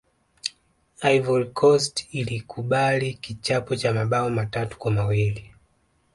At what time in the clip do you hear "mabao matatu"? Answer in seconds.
3.93-4.77